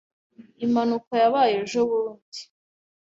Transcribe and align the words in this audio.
Impanuka 0.65 1.13
yabaye 1.23 1.53
ejobundi. 1.63 2.39